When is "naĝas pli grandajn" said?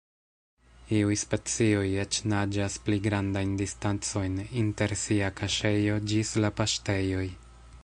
2.33-3.53